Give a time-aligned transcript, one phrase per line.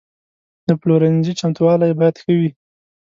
[0.67, 2.49] د پلورنځي چمتووالی باید ښه وي.